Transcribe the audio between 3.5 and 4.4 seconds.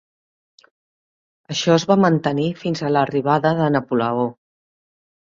de Napoleó.